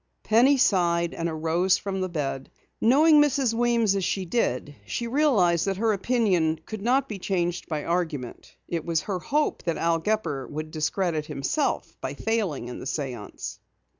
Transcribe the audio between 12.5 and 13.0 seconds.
in the